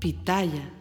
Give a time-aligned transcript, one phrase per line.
[0.00, 0.80] Pitaya.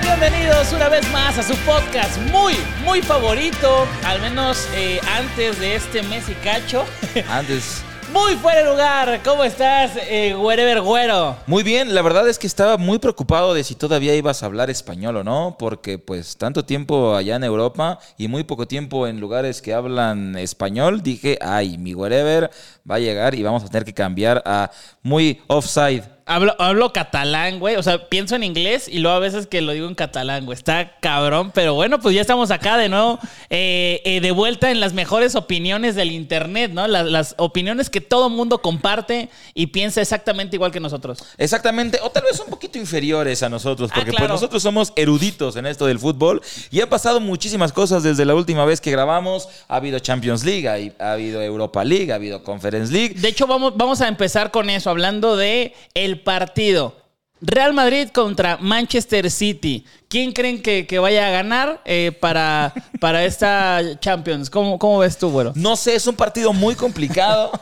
[0.00, 5.74] Bienvenidos una vez más a su podcast muy, muy favorito, al menos eh, antes de
[5.74, 6.86] este mes y cacho.
[7.28, 7.84] Antes.
[8.12, 11.36] Muy fuera de lugar, ¿cómo estás, eh, Wherever Güero?
[11.46, 14.70] Muy bien, la verdad es que estaba muy preocupado de si todavía ibas a hablar
[14.70, 19.20] español o no, porque pues tanto tiempo allá en Europa y muy poco tiempo en
[19.20, 22.50] lugares que hablan español, dije, ay, mi wherever
[22.88, 24.70] va a llegar y vamos a tener que cambiar a
[25.02, 26.04] muy offside.
[26.26, 27.76] Hablo, hablo catalán, güey.
[27.76, 30.56] O sea, pienso en inglés y luego a veces que lo digo en catalán, güey.
[30.56, 33.18] Está cabrón, pero bueno, pues ya estamos acá de nuevo,
[33.50, 36.86] eh, eh, de vuelta en las mejores opiniones del Internet, ¿no?
[36.88, 41.18] Las, las opiniones que todo mundo comparte y piensa exactamente igual que nosotros.
[41.36, 44.26] Exactamente, o tal vez un poquito inferiores a nosotros, Ah, porque claro.
[44.26, 48.34] pues nosotros somos eruditos en esto del fútbol y han pasado muchísimas cosas desde la
[48.34, 49.48] última vez que grabamos.
[49.68, 50.66] Ha habido Champions League,
[50.98, 53.14] ha, ha habido Europa League, ha habido Conference League.
[53.18, 57.03] De hecho, vamos, vamos a empezar con eso, hablando de el partido.
[57.46, 59.84] Real Madrid contra Manchester City.
[60.08, 64.48] ¿Quién creen que, que vaya a ganar eh, para, para esta Champions?
[64.48, 65.52] ¿Cómo, ¿Cómo ves tú, güero?
[65.56, 67.50] No sé, es un partido muy complicado.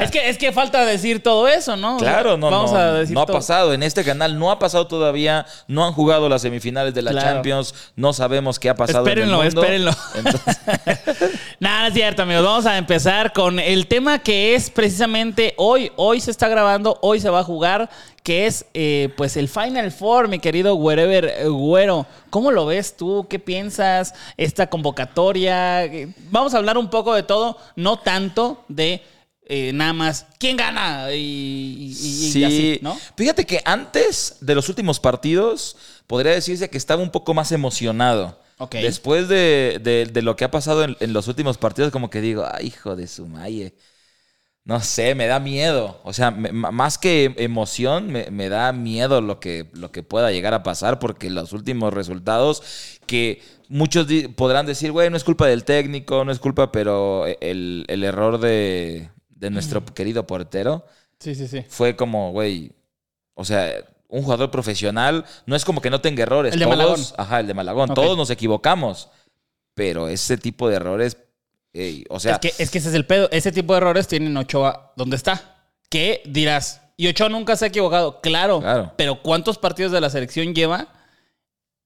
[0.00, 1.96] Es que, es que falta decir todo eso, ¿no?
[1.96, 3.36] Claro, no, vamos no, a decir no ha todo.
[3.38, 3.72] pasado.
[3.72, 5.46] En este canal no ha pasado todavía.
[5.66, 7.26] No han jugado las semifinales de la Claro.
[7.26, 7.74] Champions.
[7.96, 9.06] No sabemos qué ha pasado.
[9.06, 9.62] Espérenlo, en el mundo.
[9.62, 9.92] espérenlo.
[10.14, 10.58] Entonces,
[11.60, 12.44] Nada, no es cierto, amigos.
[12.44, 15.90] Vamos a empezar con el tema que es precisamente hoy.
[15.96, 17.88] Hoy se está grabando, hoy se va a jugar,
[18.22, 22.06] que es eh, pues el Final Four, mi querido Wherever eh, Güero.
[22.30, 23.26] ¿Cómo lo ves tú?
[23.28, 24.14] ¿Qué piensas?
[24.36, 25.84] Esta convocatoria.
[25.84, 29.02] Eh, Vamos a hablar un poco de todo, no tanto de
[29.50, 32.44] eh, nada más quién gana y, y- y- y sí.
[32.44, 32.98] así, ¿no?
[33.16, 38.38] Fíjate que antes de los últimos partidos, podría decirse que estaba un poco más emocionado.
[38.82, 42.20] Después de, de- de lo que ha pasado en, en los últimos partidos, como que
[42.20, 43.72] digo, ay, hijo de su maye.
[44.68, 45.98] No sé, me da miedo.
[46.04, 50.30] O sea, me- más que emoción, me, me da miedo lo que, lo que pueda
[50.30, 52.62] llegar a pasar, porque los últimos resultados
[53.06, 53.40] que
[53.70, 54.06] muchos
[54.36, 58.38] podrán decir, güey, no es culpa del técnico, no es culpa, pero el, el error
[58.38, 60.84] de, de nuestro querido portero
[61.18, 61.64] Sí, sí, sí.
[61.68, 62.72] fue como, güey,
[63.34, 63.72] o sea,
[64.08, 66.52] un jugador profesional no es como que no tenga errores.
[66.52, 67.00] El de Todos- Malagón.
[67.16, 67.94] Ajá, el de Malagón.
[67.94, 69.08] Todos nos equivocamos,
[69.74, 71.16] pero ese tipo de errores,
[71.82, 73.28] ey, o sea, es, que, es que ese es el pedo.
[73.32, 75.56] Ese tipo de errores tienen Ochoa donde está.
[75.88, 76.82] ¿Qué dirás?
[76.96, 78.20] Y Ochoa nunca se ha equivocado.
[78.20, 78.92] Claro, Claro.
[78.96, 80.88] Pero ¿cuántos partidos de la selección lleva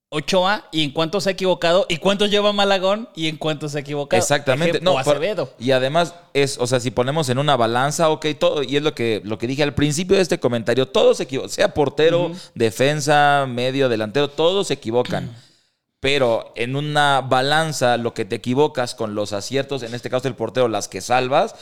[0.09, 1.85] Ochoa y en cuántos se ha equivocado?
[1.89, 4.21] ¿Y cuántos lleva Malagón y en cuántos se ha equivocado?
[4.21, 4.77] Exactamente.
[4.77, 5.53] Ejemplo, No, por- Acevedo.
[5.57, 8.93] y además es, o sea, si ponemos en una balanza, ok, todo, y es lo
[8.93, 13.45] que, lo que dije al principio de este comentario, todos se equivocan, sea portero, defensa,
[13.49, 15.35] medio, delantero, todos se equivocan.
[16.03, 20.35] Pero en una balanza, lo que te equivocas con los aciertos, en este caso el
[20.35, 21.55] portero, las que salvas,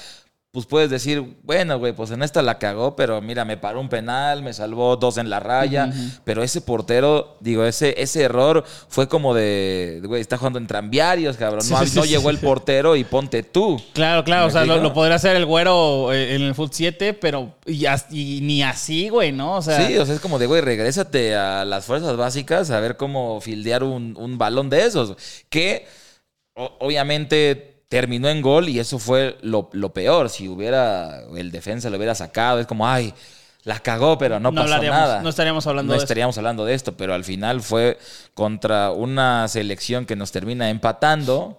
[0.53, 3.87] pues puedes decir, bueno, güey, pues en esta la cagó, pero mira, me paró un
[3.87, 5.93] penal, me salvó dos en la raya.
[6.25, 11.37] Pero ese portero, digo, ese, ese error fue como de, güey, está jugando en tranviarios,
[11.37, 11.61] cabrón.
[11.69, 13.81] No, Sí, sí, no sí, llegó el portero y ponte tú.
[13.93, 14.43] Claro, claro.
[14.43, 18.39] O ¿Me sea, lo, podría hacer el güero eh, en el Foot 7, pero y,
[18.41, 19.55] ni así, güey, ¿no?
[19.55, 22.79] O sea, sí, o sea, es como de, güey, regrésate a las fuerzas básicas a
[22.81, 25.15] ver cómo fildear un, un balón de esos.
[25.49, 25.87] Que
[26.55, 30.29] o- obviamente terminó en gol y eso fue lo, lo peor.
[30.29, 33.13] Si hubiera, el defensa lo hubiera sacado, es como, ay,
[33.65, 35.21] la cagó, pero no, no, pasó nada.
[35.21, 37.99] no estaríamos hablando no de estaríamos hablando de esto, pero al final fue
[38.33, 41.57] contra una selección que nos termina empatando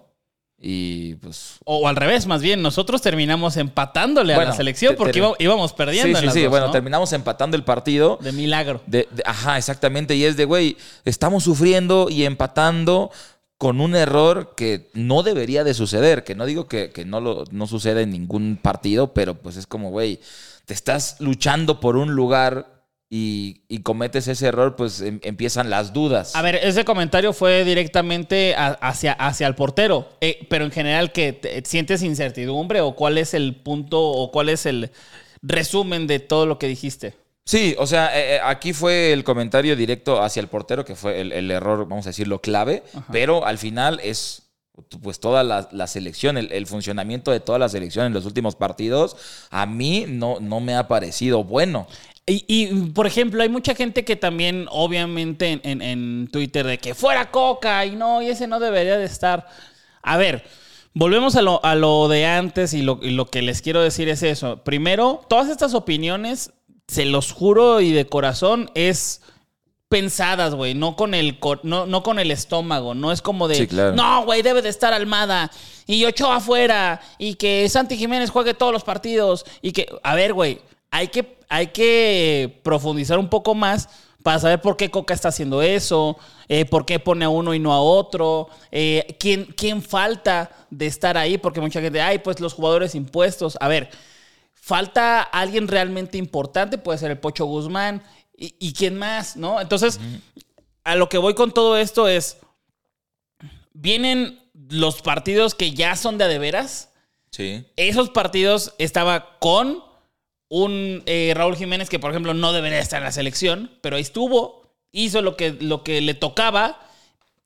[0.57, 1.57] y pues...
[1.65, 6.17] O al revés, más bien, nosotros terminamos empatándole a la selección porque íbamos, íbamos perdiendo
[6.17, 6.71] Sí, en sí, sí, dos, bueno, ¿no?
[6.71, 8.17] terminamos empatando el partido.
[8.21, 8.81] De milagro.
[8.87, 10.15] De- de- ajá, exactamente.
[10.15, 13.11] Y es de, güey, estamos sufriendo y empatando
[13.63, 17.45] con un error que no debería de suceder, que no digo que, que no, lo,
[17.51, 20.19] no suceda en ningún partido, pero pues es como, güey,
[20.65, 25.93] te estás luchando por un lugar y, y cometes ese error, pues em- empiezan las
[25.93, 26.35] dudas.
[26.35, 31.61] A ver, ese comentario fue directamente hacia, hacia el portero, Eh, pero en general, que
[31.63, 34.91] ¿Sientes incertidumbre o cuál es el punto o cuál es el
[35.41, 37.13] resumen de todo lo que dijiste?
[37.45, 41.19] Sí, o sea, eh, eh, aquí fue el comentario directo hacia el portero, que fue
[41.19, 44.43] el, el error, vamos a decirlo, clave, pero al final es
[45.01, 48.55] pues toda la, la selección, el, el funcionamiento de toda la selección en los últimos
[48.55, 49.15] partidos,
[49.51, 51.85] a mí no, no me ha parecido bueno.
[52.25, 56.77] Y, y, por ejemplo, hay mucha gente que también, obviamente, en, en- en Twitter, de
[56.77, 59.47] que fuera Coca y no, y ese no debería de estar.
[60.01, 60.43] A ver,
[60.93, 64.07] volvemos a lo, a lo de antes y lo, y lo que les quiero decir
[64.09, 64.63] es eso.
[64.63, 66.51] Primero, todas estas opiniones,
[66.87, 69.21] se los juro y de corazón, es
[69.89, 73.67] pensadas, güey, no con el no, no con el estómago, no es como de Sí,
[73.67, 73.95] claro.
[73.95, 75.51] no, güey, debe de estar Almada
[75.85, 80.33] y Ochoa afuera y que Santi Jiménez juegue todos los partidos y que a ver,
[80.33, 83.87] güey, hay que hay que profundizar un poco más
[84.23, 87.59] para saber por qué Coca está haciendo eso, eh, por qué pone a uno y
[87.59, 92.39] no a otro, eh, quién, quién falta de estar ahí, porque mucha gente, ay, pues
[92.39, 93.57] los jugadores impuestos.
[93.59, 93.91] A ver,
[94.65, 98.01] falta alguien realmente importante, puede ser el Pocho Guzmán,
[98.37, 99.59] y, y quién más, ¿no?
[99.59, 99.99] Entonces,
[100.85, 102.37] a lo que voy con todo esto es,
[103.73, 104.39] vienen
[104.69, 106.89] los partidos que ya son de a de veras,
[107.29, 107.65] Sí.
[107.75, 109.83] esos partidos estaba con
[110.49, 114.01] un eh, Raúl Jiménez que, por ejemplo, no debería estar en la selección, pero ahí
[114.03, 116.79] estuvo, hizo lo que, lo que le tocaba.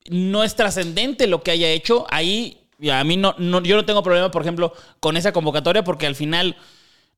[0.10, 2.06] No es trascendente lo que haya hecho.
[2.10, 6.06] Ahí, a mí no, no- yo no tengo problema, por ejemplo, con esa convocatoria, porque
[6.06, 6.58] al final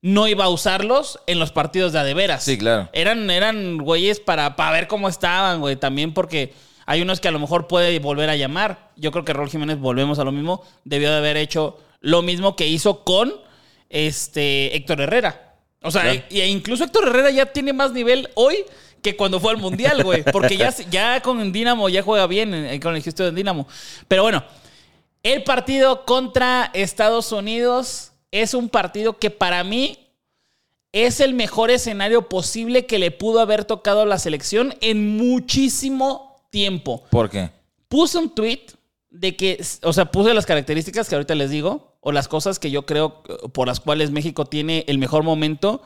[0.02, 2.42] no iba a usarlos en los partidos de a de veras.
[2.44, 2.88] Sí, claro.
[2.92, 5.76] Eran, eran güeyes para, para ver cómo estaban, güey.
[5.76, 6.54] También porque
[6.86, 8.90] hay unos que a lo mejor puede volver a llamar.
[8.96, 12.56] Yo creo que Raúl Jiménez, volvemos a lo mismo, debió de haber hecho lo mismo
[12.56, 13.32] que hizo con
[13.90, 15.54] este Héctor Herrera.
[15.82, 16.22] O sea, Claro.
[16.30, 18.64] e incluso Héctor Herrera ya tiene más nivel hoy
[19.02, 20.22] que cuando fue al Mundial, güey.
[20.24, 23.66] Porque ya, ya con Dinamo ya juega bien, eh, con el Houston Dinamo.
[24.08, 24.44] Pero bueno,
[25.22, 29.98] el partido contra Estados Unidos es un partido que para mí
[30.92, 36.42] es el mejor escenario posible que le pudo haber tocado a la selección en muchísimo
[36.50, 37.04] tiempo.
[37.10, 37.50] ¿Por qué?
[37.88, 38.66] Puse un tweet
[39.10, 42.70] de que, o sea, puse las características que ahorita les digo, o las cosas que
[42.70, 45.82] yo creo eh, por las cuales México tiene el mejor momento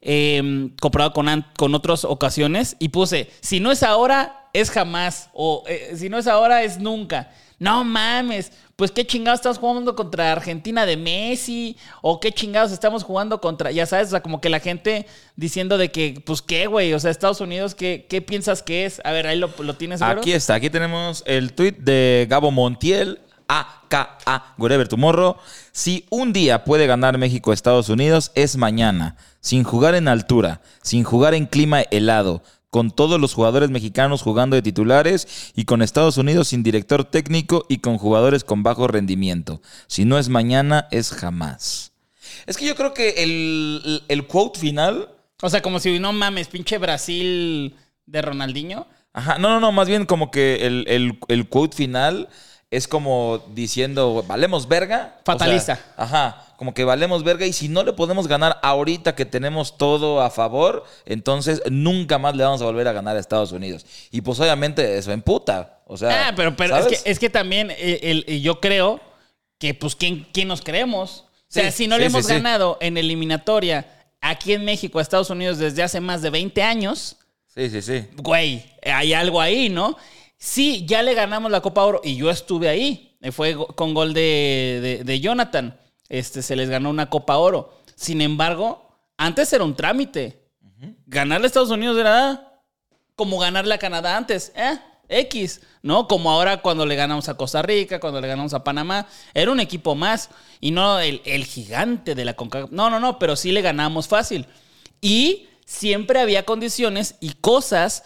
[0.00, 5.64] eh, comparado con, con otras ocasiones, y puse, si no es ahora, es jamás, o
[5.66, 7.32] eh, si no es ahora, es nunca.
[7.58, 13.02] No mames, pues qué chingados estamos jugando contra Argentina de Messi, o qué chingados estamos
[13.02, 16.68] jugando contra, ya sabes, o sea, como que la gente diciendo de que, pues qué,
[16.68, 19.00] güey, o sea, Estados Unidos, ¿qué, qué piensas que es?
[19.04, 20.00] A ver, ahí lo, lo tienes?
[20.02, 25.36] Aquí está, aquí tenemos el tweet de Gabo Montiel, AKA, Wherever Tomorrow.
[25.72, 29.16] Si un día puede ganar México a Estados Unidos, es mañana.
[29.40, 34.56] Sin jugar en altura, sin jugar en clima helado, con todos los jugadores mexicanos jugando
[34.56, 39.62] de titulares y con Estados Unidos sin director técnico y con jugadores con bajo rendimiento.
[39.86, 41.92] Si no es mañana, es jamás.
[42.46, 45.08] Es que yo creo que el, el quote final
[45.40, 47.76] O sea, como si no mames, pinche Brasil
[48.06, 48.86] de Ronaldinho.
[49.12, 52.28] Ajá, no, no, no, más bien como que el, el, el quote final
[52.70, 55.14] es como diciendo, valemos verga.
[55.20, 55.80] O sea, Fatalista.
[55.96, 60.20] ajá, como que valemos verga y si no le podemos ganar ahorita que tenemos todo
[60.20, 63.86] a favor, entonces nunca más le vamos a volver a ganar a Estados Unidos.
[64.10, 65.80] Y pues obviamente eso emputa.
[65.86, 69.00] O sea, Ah, pero, pero es, que, es que también eh, el- el- yo creo
[69.58, 71.24] que, pues, ¿quién, quién nos creemos?
[71.30, 72.32] O sea, Sí, si no sí, le hemos sí.
[72.34, 73.86] ganado en eliminatoria
[74.20, 77.16] aquí en México a Estados Unidos desde hace más de 20 años,
[77.54, 78.04] Sí, sí, sí.
[78.16, 79.96] güey, hay algo ahí, ¿no?
[80.38, 83.16] Sí, ya le ganamos la Copa Oro y yo estuve ahí.
[83.20, 85.78] Eh, Fue con gol de, de- de Jonathan.
[86.08, 87.76] Este, se les ganó una Copa Oro.
[87.96, 90.44] Sin embargo, antes era un trámite.
[91.06, 92.60] Ganarle a Estados Unidos era
[93.16, 94.52] como ganarle a Canadá antes.
[94.54, 94.78] Eh,
[95.08, 96.06] X, ¿no?
[96.06, 99.08] Como ahora cuando le ganamos a Costa Rica, cuando le ganamos a Panamá.
[99.34, 100.30] Era un equipo más
[100.60, 102.70] y no el, el gigante de la CONCACAF.
[102.70, 104.46] No, no, no, pero sí le ganamos fácil.
[105.00, 108.04] Y siempre había condiciones y cosas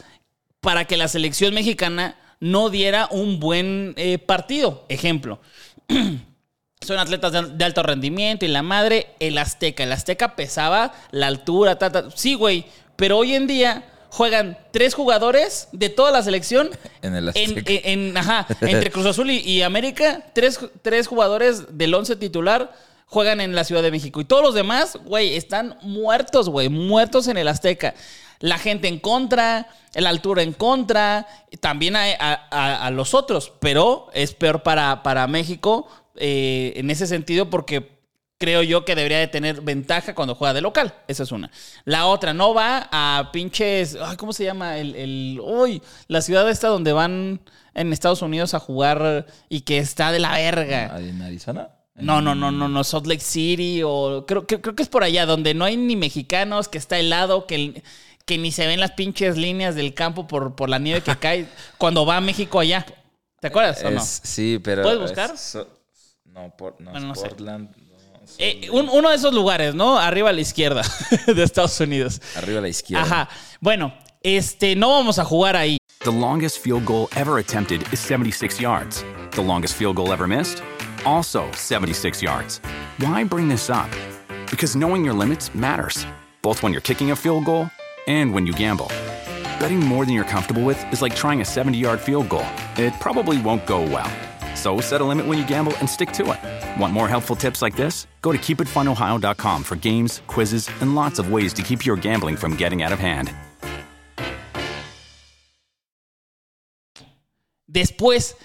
[0.61, 4.85] para que la selección mexicana no diera un buen eh, partido.
[4.89, 5.39] Ejemplo,
[6.81, 9.85] son atletas de, de alto rendimiento y la madre, el Azteca.
[9.85, 12.11] El Azteca pesaba la altura, ta, ta.
[12.15, 12.65] sí, güey,
[12.97, 16.69] pero hoy en día juegan tres jugadores de toda la selección
[17.03, 17.73] En el en, Azteca.
[17.73, 22.73] en- en- ajá, entre Cruz Azul y, y América, tres, tres jugadores del once titular
[23.07, 24.21] juegan en la Ciudad de México.
[24.21, 27.95] Y todos los demás, güey, están muertos, güey, muertos en el Azteca.
[28.43, 31.27] La gente en contra, la altura en contra,
[31.61, 37.07] también a, a- a los otros, pero es peor para, para México eh, en ese
[37.07, 37.91] sentido porque
[38.39, 40.93] creo yo que debería de tener ventaja cuando juega de local.
[41.07, 41.51] Esa es una.
[41.85, 43.97] La otra, no va a pinches.
[44.03, 44.77] ay, ¿Cómo se llama?
[44.79, 47.41] El, el, uy, la ciudad esta donde van
[47.75, 50.99] en Estados Unidos a jugar y que está de la verga.
[50.99, 51.69] ¿En Arizona?
[51.95, 55.05] No, no, no, no, no, Salt Lake City o creo, que- creo que es por
[55.05, 57.83] allá donde no hay ni mexicanos, que está helado, que,
[58.27, 61.47] que ni se ven las pinches líneas del campo por, por la nieve que cae
[61.79, 62.87] cuando va a México allá.
[63.41, 64.01] ¿Te acuerdas o no?
[64.01, 64.83] Es- Sí, pero.
[64.83, 65.33] ¿Puedes buscar?
[65.35, 65.69] es- so-
[66.27, 67.29] no, por, no, Bueno, no es sé.
[67.29, 67.71] Portland.
[67.77, 67.83] no,
[68.39, 69.99] Eh, un- uno de esos lugares, ¿no?
[69.99, 70.83] Arriba a la izquierda
[71.27, 72.21] de Estados Unidos.
[72.37, 73.05] Arriba a la izquierda.
[73.05, 73.29] Ajá.
[73.61, 75.77] Bueno, este, no vamos a jugar ahí.
[76.05, 79.05] The longest field goal ever attempted is 76 yards.
[79.33, 80.63] The longest field goal ever missed?
[81.05, 82.61] Also 76 yards.
[82.99, 83.89] Why bring this up?
[84.51, 86.07] Because knowing your limits matters,
[86.43, 87.69] both when you're kicking a field goal
[88.07, 88.89] and when you gamble.
[89.59, 92.93] Betting more than you're comfortable with is like trying a 70 yard field goal, it
[93.01, 94.11] probably won't go well.
[94.55, 96.81] So set a limit when you gamble and stick to it.
[96.81, 98.07] Want more helpful tips like this?
[98.21, 102.57] Go to keepitfunohio.com for games, quizzes, and lots of ways to keep your gambling from
[102.57, 103.33] getting out of hand.
[107.73, 108.37] Después,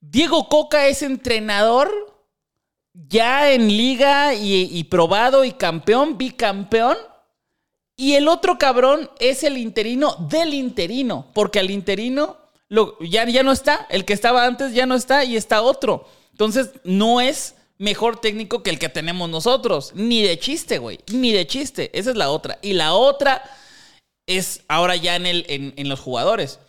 [0.00, 1.90] Diego Coca es entrenador
[2.94, 6.96] ya en liga y, y probado y campeón, bicampeón.
[8.00, 12.36] Y el otro cabrón es el interino del interino, porque al interino
[12.68, 16.06] lo- ya, ya no está, el que estaba antes ya no está y está otro.
[16.30, 21.32] Entonces no es mejor técnico que el que tenemos nosotros, ni de chiste, güey, ni
[21.32, 21.90] de chiste.
[21.92, 22.58] Esa es la otra.
[22.62, 23.42] Y la otra
[24.26, 26.60] es ahora ya en, el, en, en los jugadores.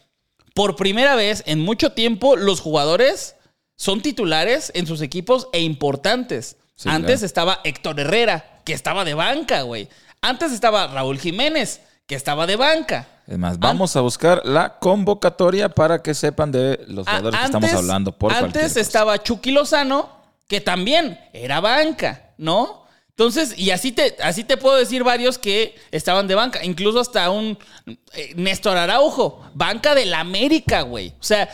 [0.55, 3.36] Por primera vez en mucho tiempo, los jugadores
[3.77, 6.57] son titulares en sus equipos e importantes.
[6.75, 7.25] Sí, Antes claro.
[7.27, 9.88] estaba Héctor Herrera, que estaba de banca, güey.
[10.22, 13.08] Antes estaba Raúl Jiménez, que estaba de banca.
[13.28, 17.46] Es más, vamos a buscar la convocatoria para que sepan de los A- jugadores que
[17.46, 18.12] estamos hablando.
[18.12, 20.10] Por antes estaba Chucky Lozano,
[20.48, 22.86] que también era banca, ¿no?
[23.10, 27.30] Entonces, y así te, así te puedo decir varios que estaban de banca, incluso hasta
[27.30, 27.58] un
[28.14, 31.10] eh, Néstor Araujo, banca del América, güey.
[31.20, 31.50] O sea,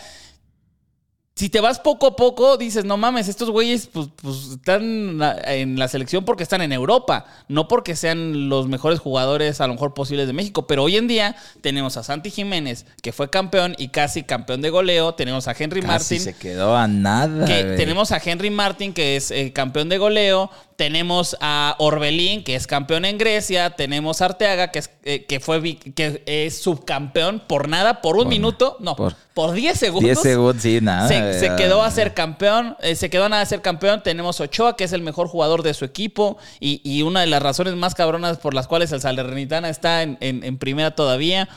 [1.37, 5.77] si te vas poco a poco, dices, no mames, estos güeyes pues, pues, están en
[5.77, 9.93] la selección porque están en Europa, no porque sean los mejores jugadores a lo mejor
[9.93, 10.65] posibles de México.
[10.65, 14.69] Pero hoy en día tenemos a Santi Jiménez, que fue campeón y casi campeón de
[14.69, 15.15] goleo.
[15.15, 16.19] Tenemos a Henry Casi Martin.
[16.21, 17.45] se quedó a nada.
[17.45, 20.49] Que tenemos a Henry Martin, que es eh, campeón de goleo.
[20.75, 23.69] Tenemos a Orbelín, que es campeón en Grecia.
[23.69, 28.23] Tenemos a Arteaga, que, es, eh, que, fue, que es subcampeón por nada, por un
[28.23, 28.75] Por- minuto.
[28.81, 30.03] No, por, por 10 segundos.
[30.03, 31.07] 10 segundos, sí, nada.
[31.07, 34.03] Se, se eh, quedó a ser campeón, eh, se quedó a nada de ser campeón.
[34.03, 37.41] Tenemos Ochoa, que es el mejor jugador de su equipo y, y una de las
[37.41, 41.47] razones más cabronas por las cuales el Salernitana está en, en- en primera todavía.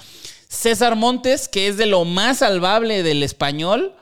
[0.48, 3.94] César Montes, que es de lo más salvable del español.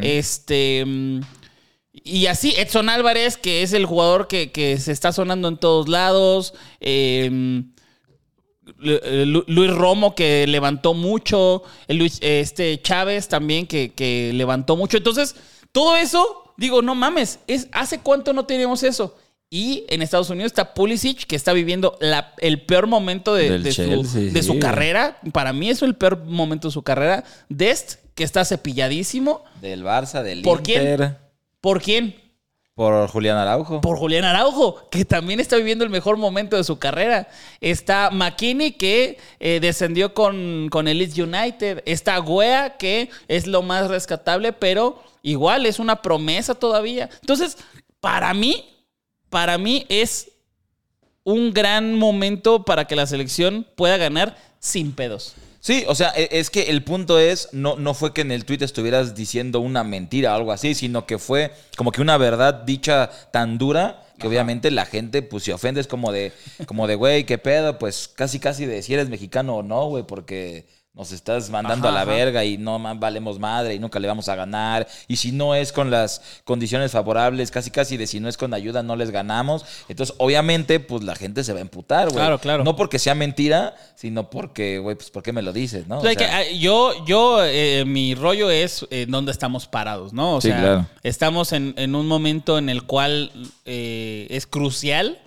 [0.00, 0.84] Este.
[2.04, 5.88] Y así, Edson Álvarez, que es el jugador que, que se está sonando en todos
[5.88, 6.52] lados.
[6.80, 7.62] Eh,
[8.78, 14.96] Lu- Lu- Luis Romo que levantó mucho, Luis, este Chávez también que, que levantó mucho.
[14.96, 15.34] Entonces,
[15.72, 19.16] todo eso, digo, no mames, es, ¿hace cuánto no teníamos eso?
[19.50, 23.82] Y en Estados Unidos está Pulisic, que está viviendo la- el peor momento de, su,
[24.32, 25.18] de su carrera.
[25.32, 27.24] Para mí es el peor momento de su carrera.
[27.48, 29.44] Dest, que está cepilladísimo.
[29.60, 30.82] Del Barça, del ¿Por quién?
[31.62, 32.20] ¿Por quién?
[32.74, 33.80] Por Julián Araujo.
[33.80, 37.28] por Julián Araujo, que también está viviendo el mejor momento de su carrera.
[37.60, 41.82] Está McKinney, que eh, descendió con, con el Leeds United.
[41.86, 47.08] Está Guea, que es lo más rescatable, pero igual es una promesa todavía.
[47.20, 47.58] Entonces,
[48.00, 48.68] para mí,
[49.30, 50.32] para mí es
[51.22, 55.36] un gran momento para que la selección pueda ganar sin pedos.
[55.64, 58.44] Sí, o sea, e- es que el punto es, no, no fue que en el
[58.44, 62.52] tweet estuvieras diciendo una mentira o algo así, sino que fue como que una verdad
[62.54, 66.32] dicha tan dura que obviamente la gente, pues, se ofende, es como de,
[66.66, 70.04] como de, güey, qué pedo, pues, casi, casi de si eres mexicano o no, güey,
[70.04, 72.18] porque nos estás mandando Ajá, a la ajá.
[72.18, 74.86] verga y no valemos madre y nunca le vamos a ganar.
[75.08, 78.52] Y si no es con las condiciones favorables, casi, casi de si no es con
[78.52, 79.64] ayuda, no les ganamos.
[79.88, 82.16] Entonces, obviamente, pues, la gente se va a emputar, güey.
[82.16, 82.62] Claro, claro.
[82.62, 85.98] No porque sea mentira, sino porque, güey, pues, ¿por qué me lo dices, no?
[85.98, 89.66] O sea, O sea, que, ah, yo, yo eh, mi rollo es eh, dónde estamos
[89.66, 90.36] parados, ¿no?
[90.36, 90.86] O Sí, sea, claro.
[91.02, 93.32] estamos en, en un momento en el cual
[93.64, 95.18] eh, es crucial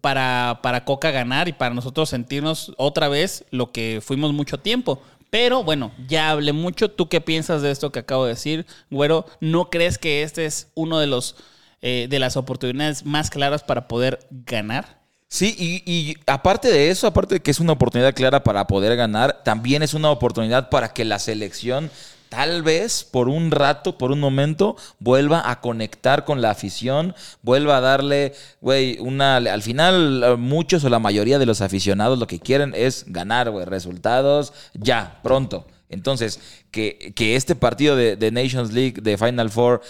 [0.00, 5.02] para, para Coca ganar y para nosotros sentirnos otra vez lo que fuimos mucho tiempo.
[5.30, 6.90] Pero bueno, ya hablé mucho.
[6.90, 9.26] ¿Tú qué piensas de esto que acabo de decir, güero?
[9.40, 11.36] ¿No crees que este es uno de los
[11.82, 15.00] eh, de las oportunidades más claras para poder ganar?
[15.28, 18.96] Sí, y, y aparte de eso, aparte de que es una oportunidad clara para poder
[18.96, 21.90] ganar, también es una oportunidad para que la selección
[22.30, 27.76] tal vez por un rato, por un momento, vuelva a conectar con la afición, vuelva
[27.76, 28.32] a darle,
[28.62, 29.36] güey, una...
[29.36, 33.66] Al final, muchos o la mayoría de los aficionados lo que quieren es ganar, güey,
[33.66, 35.66] resultados ya, pronto.
[35.90, 39.82] Entonces, que, que este partido de, de Nations League, de Final Four,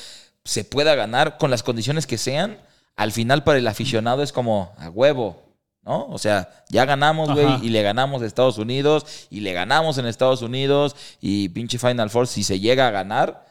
[0.44, 2.58] se pueda ganar con las condiciones que sean,
[2.96, 5.49] al final para el aficionado es como a huevo,
[5.82, 6.06] ¿no?
[6.06, 10.06] O sea, ya ganamos, güey, y le ganamos a Estados Unidos, y le ganamos en
[10.06, 13.50] Estados Unidos, y pinche Final Four, si se llega a ganar,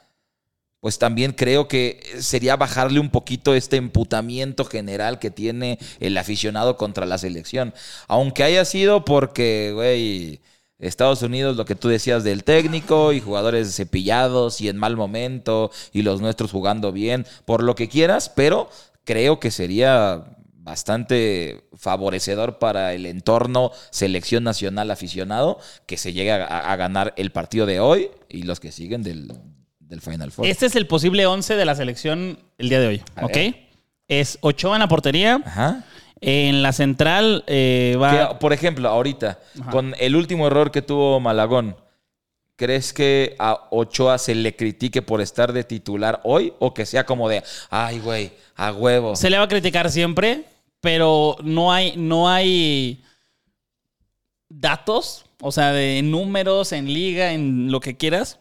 [0.80, 6.78] pues también creo que sería bajarle un poquito este emputamiento general que tiene el aficionado
[6.78, 7.74] contra la selección.
[8.08, 10.40] Aunque haya sido porque, güey,
[10.80, 15.72] Estados Unidos, lo que tú decías del técnico y jugadores cepillados y en mal momento
[15.92, 18.70] y los nuestros jugando bien, por lo que quieras, pero
[19.04, 20.24] creo que sería
[20.70, 27.32] bastante favorecedor para el entorno selección nacional aficionado que se llegue a, a ganar el
[27.32, 29.32] partido de hoy y los que siguen del,
[29.80, 30.46] del Final Four.
[30.46, 33.34] Este es el posible 11 de la selección el día de hoy, A ¿ok?
[33.34, 33.56] ver.
[34.08, 35.42] Es Ochoa en la portería.
[35.44, 35.84] Ajá.
[36.22, 38.30] En la central eh, va...
[38.30, 39.72] Que, por ejemplo, ahorita, Ajá.
[39.72, 41.78] con el último error que tuvo Malagón,
[42.58, 46.54] ¿crees que a Ochoa se le critique por estar de titular hoy?
[46.60, 49.16] ¿O que sea como de, ay, güey, a huevo?
[49.16, 50.44] Se le va a criticar siempre,
[50.82, 53.04] pero no hay, no hay
[54.50, 58.40] datos, o sea, de números en liga, en lo que quieras,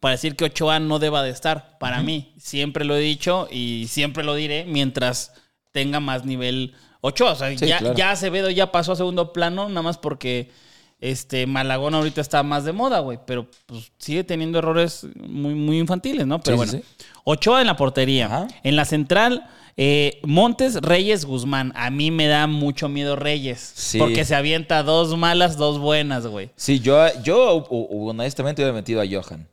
[0.00, 1.78] para decir que Ochoa no deba de estar.
[1.78, 5.32] Para mí, siempre lo he dicho y siempre lo diré mientras
[5.72, 7.32] tenga más nivel Ochoa.
[7.32, 7.94] O sea, Sí, ya, claro.
[7.96, 10.50] ya Acevedo ya pasó a segundo plano, nada más porque
[11.00, 13.18] este Malagón ahorita está más de moda, güey.
[13.26, 16.40] Pero pues, sigue teniendo errores muy, muy infantiles, ¿no?
[16.40, 16.72] Pero Sí, bueno.
[16.72, 17.04] sí.
[17.24, 18.26] Ochoa en la portería.
[18.26, 18.48] Ajá.
[18.62, 19.48] En la central,
[19.80, 21.72] eh, Montes, Reyes, Guzmán.
[21.76, 23.72] A mí me da mucho miedo Reyes.
[23.76, 23.98] Sí.
[23.98, 26.50] Porque se avienta dos malas, dos buenas, güey.
[26.56, 29.48] Sí, yo, yo honestamente hubiera metido a Johan.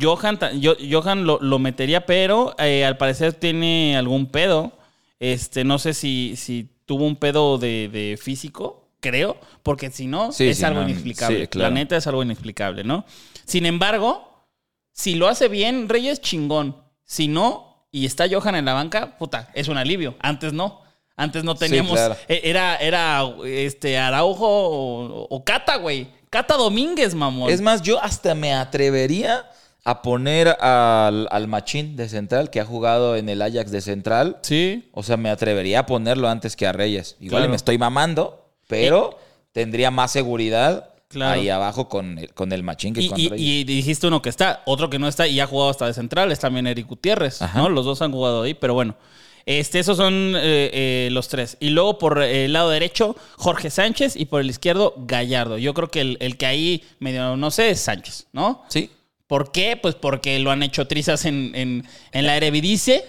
[0.00, 4.72] Johan, yo- Johan lo, lo metería, pero eh, al parecer tiene algún pedo.
[5.20, 10.32] Este, no sé si, si tuvo un pedo de, de físico, creo, porque si no,
[10.32, 11.42] Sí, es algo no, inexplicable.
[11.42, 11.68] sí, claro.
[11.68, 13.04] La neta es algo inexplicable, ¿no?
[13.44, 14.46] Sin embargo,
[14.92, 16.76] si lo hace bien, Reyes chingón.
[17.04, 17.65] Si no,
[18.00, 20.14] y está Johan en la banca, puta, es un alivio.
[20.20, 20.80] Antes no.
[21.16, 21.92] Antes no teníamos.
[21.94, 22.16] claro.
[22.28, 26.08] eh, Era, era este Araujo o, o Cata, güey.
[26.28, 27.50] Cata Domínguez, mamón.
[27.50, 29.46] Es más, yo hasta me atrevería
[29.84, 34.38] a poner al, al Machín de central, que ha jugado en el Ajax de central.
[34.42, 34.90] Sí.
[34.92, 37.16] O sea, me atrevería a ponerlo antes que a Reyes.
[37.20, 37.50] Igual Claro.
[37.50, 39.18] me estoy mamando, pero
[39.52, 41.40] tendría más seguridad Claro.
[41.40, 44.62] ahí abajo con el, con el Machín que Y, y- y dijiste uno que está,
[44.66, 47.58] otro que no está y ha jugado hasta de central, es también Eric Gutiérrez, Ajá.
[47.60, 47.68] ¿no?
[47.68, 48.96] Los dos han jugado ahí, pero bueno.
[49.48, 51.56] Este, esos son eh, eh, los tres.
[51.60, 55.56] Y luego por el lado derecho, Jorge Sánchez y por el izquierdo, Gallardo.
[55.56, 58.64] Yo creo que el, el que ahí medio, no sé, es Sánchez, ¿no?
[58.68, 58.90] Sí.
[59.28, 59.76] ¿Por qué?
[59.80, 63.04] Pues porque lo han hecho trizas en, en, en la Eredivisie.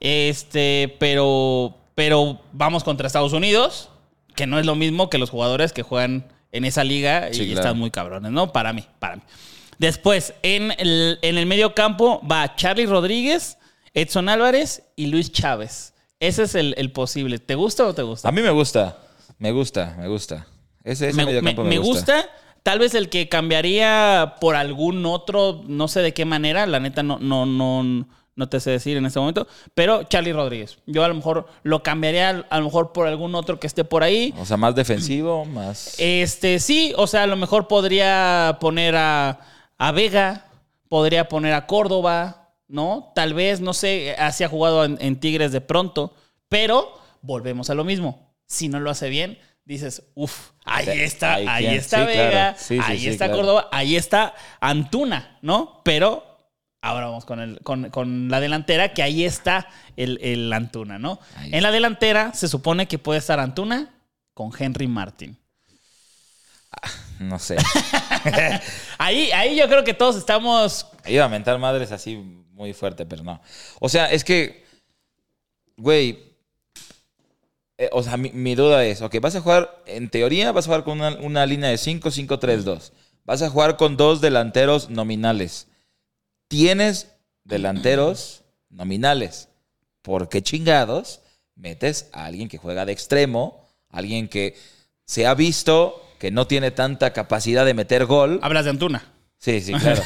[0.00, 3.88] Este, pero, pero vamos contra Estados Unidos,
[4.36, 7.46] que no es lo mismo que los jugadores que juegan en esa liga Sí, y
[7.46, 7.60] claro.
[7.60, 8.52] están muy cabrones, ¿no?
[8.52, 9.22] Para mí, para mí.
[9.78, 13.58] Después, en el, en el medio campo va Charlie Rodríguez,
[13.94, 15.94] Edson Álvarez y Luis Chávez.
[16.20, 17.38] Ese es el, el posible.
[17.38, 18.28] ¿Te gusta o te gusta?
[18.28, 18.98] A mí me gusta.
[19.38, 20.46] Me gusta, me gusta.
[20.82, 22.28] Ese, ese me, mediocampo me- me gusta.
[22.64, 27.02] Tal vez el que cambiaría por algún otro, no sé de qué manera, la neta
[27.04, 28.06] no, no, no,
[28.38, 30.78] no te sé decir en este momento, pero Charlie Rodríguez.
[30.86, 34.04] Yo a lo mejor lo cambiaría a lo mejor por algún otro que esté por
[34.04, 34.32] ahí.
[34.38, 35.96] O sea, más defensivo, más...
[35.98, 39.40] Este, sí, o sea, a lo mejor podría poner a,
[39.76, 40.46] a Vega,
[40.88, 43.10] podría poner a Córdoba, ¿no?
[43.12, 46.14] Tal vez, no sé, así ha jugado en, en Tigres de pronto,
[46.48, 48.36] pero volvemos a lo mismo.
[48.46, 52.56] Si no lo hace bien, dices, uff, ahí está, ahí está sí, Vega, claro.
[52.56, 53.40] Sí, sí, ahí está claro.
[53.40, 55.80] Córdoba, ahí está Antuna, ¿no?
[55.82, 56.27] Pero
[56.80, 61.18] ahora vamos con, el, con, con la delantera, que ahí está el, el Antuna, ¿no?
[61.36, 63.94] Ahí en la delantera se supone que puede estar Antuna
[64.34, 65.36] con Henry Martin.
[67.18, 67.56] No sé.
[68.98, 70.86] Ahí, ahí yo creo que todos estamos.
[71.06, 72.16] Iba a mentar madres así
[72.52, 73.40] muy fuerte, pero no.
[73.80, 74.64] O sea, es que,
[75.76, 76.18] güey,
[77.78, 80.68] eh, o sea, mi, mi duda es, ok, vas a jugar, en teoría vas a
[80.68, 82.92] jugar con una, una línea de 5-5-3-2.
[83.24, 85.67] Vas a jugar con dos delanteros nominales.
[86.48, 89.48] Tienes delanteros nominales.
[90.02, 91.20] ¿Por qué chingados
[91.54, 93.68] metes a alguien que juega de extremo?
[93.90, 94.56] Alguien que
[95.04, 98.40] se ha visto que no tiene tanta capacidad de meter gol.
[98.42, 99.12] Hablas de Antuna.
[99.38, 100.02] Sí, sí, claro.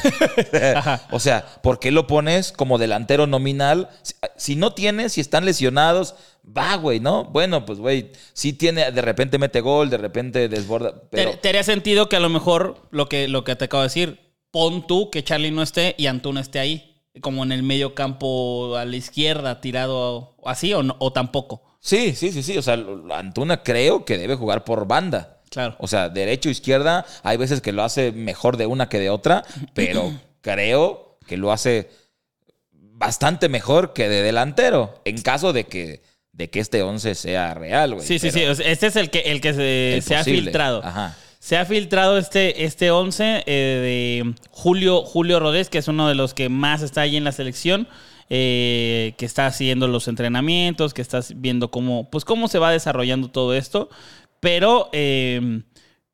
[1.11, 3.89] o sea, ¿por qué lo pones como delantero nominal?
[4.03, 7.25] Si, si no tienes, si están lesionados, va, güey, ¿no?
[7.25, 10.93] Bueno, pues, güey, sí tiene, de repente mete gol, de repente desborda.
[11.09, 11.31] Pero...
[11.31, 13.87] Te, te haría sentido que a lo mejor lo que, lo que te acabo de
[13.87, 17.95] decir, pon tú que Charlie no esté y Antuna esté ahí, como en el medio
[17.95, 21.63] campo a la izquierda, tirado así o, no, o tampoco.
[21.79, 22.55] Sí, sí, sí, sí.
[22.55, 22.77] O sea,
[23.15, 25.41] Antuna creo que debe jugar por banda.
[25.49, 25.75] Claro.
[25.79, 29.43] O sea, derecho, izquierda, hay veces que lo hace mejor de una que de otra,
[29.73, 31.89] pero creo que lo hace
[32.71, 37.95] bastante mejor que de delantero, en caso de que, de que este 11 sea real,
[37.95, 38.05] güey.
[38.05, 38.43] Sí, sí, sí.
[38.43, 40.85] Este es el que, el que se, el se ha filtrado.
[40.85, 41.17] Ajá.
[41.43, 46.15] Se ha filtrado este, este 11 eh, de Julio, Julio Rodés, que es uno de
[46.15, 47.89] los que más está ahí en la selección,
[48.29, 53.29] eh, que está siguiendo los entrenamientos, que está viendo cómo, pues, cómo se va desarrollando
[53.29, 53.89] todo esto.
[54.39, 55.63] Pero, eh,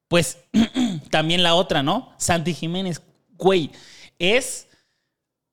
[0.07, 0.39] pues,
[1.11, 2.11] también la otra, ¿no?
[2.17, 3.03] Santi Jiménez,
[3.37, 3.69] güey,
[4.17, 4.65] es...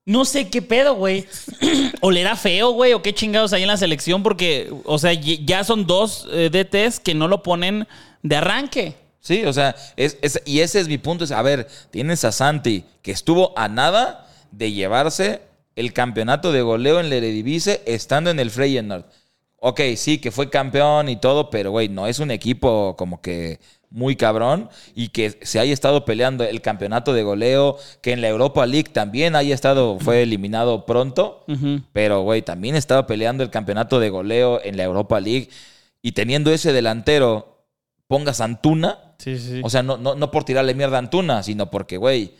[0.06, 1.26] No sé qué pedo, güey.
[2.00, 5.12] o le da feo, güey, o qué chingados hay en la selección, porque, o sea,
[5.12, 7.86] ya son dos eh, DTs que no lo ponen
[8.22, 9.05] de arranque.
[9.26, 11.24] Sí, o sea, es, es- y ese es mi punto.
[11.24, 15.40] Es, a ver, tienes a Santi, que estuvo a nada de llevarse
[15.74, 19.04] el campeonato de goleo en la Eredivisie estando en el Feyenoord.
[19.58, 23.58] Ok, sí, que fue campeón y todo, pero, güey, no es un equipo como que
[23.90, 28.28] muy cabrón y que se haya estado peleando el campeonato de goleo, que en la
[28.28, 31.44] Europa League también haya estado, fue eliminado pronto,
[31.92, 35.48] pero, güey, también estaba peleando el campeonato de goleo en la Europa League
[36.00, 37.64] y teniendo ese delantero,
[38.06, 39.60] pongas Antuna, Sí, sí, sí.
[39.62, 42.34] o sea, no, no, no por tirarle mierda a Antuna, sino porque, güey,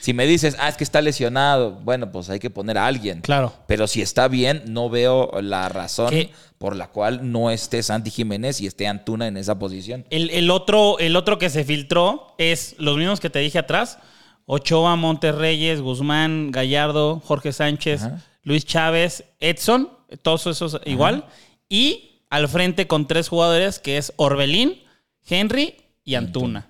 [0.00, 3.20] si me dices, ah, es que está lesionado, bueno, pues hay que poner a alguien.
[3.20, 3.52] Claro.
[3.66, 6.30] Pero si está bien, no veo la razón ¿Qué?
[6.56, 10.06] por la cual no esté Santi Jiménez y esté Antuna en esa posición.
[10.08, 13.98] El, el otro, el otro que se filtró es los mismos que te dije atrás.
[14.46, 18.22] Ochoa, Monterreyes, Guzmán, Gallardo, Jorge Sánchez, Ajá.
[18.42, 19.90] Luis Chávez, Edson,
[20.22, 21.26] todos esos igual.
[21.68, 24.82] Y al frente con tres jugadores que es Orbelín,
[25.28, 26.66] Henry y Antuna.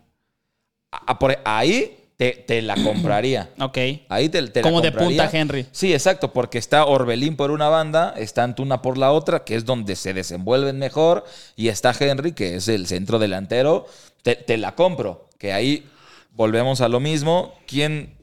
[0.93, 3.51] A- a por- ahí te, te la compraría.
[3.61, 3.79] Ok.
[4.09, 5.67] Ahí te, te la Como de punta Henry.
[5.73, 9.65] Sí, exacto, porque está Orbelín por una banda, está Antuna por la otra, que es
[9.65, 11.25] donde se desenvuelven mejor,
[11.57, 13.87] y está Henry, que es el centro delantero.
[14.23, 15.89] Te, te la compro, que ahí
[16.33, 17.55] volvemos a lo mismo.
[17.67, 18.15] ¿Quién,